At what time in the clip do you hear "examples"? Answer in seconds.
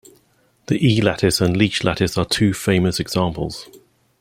2.99-3.69